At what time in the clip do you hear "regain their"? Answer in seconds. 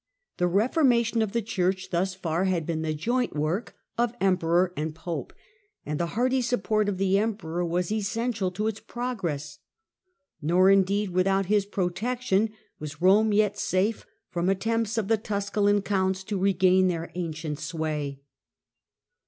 16.39-17.11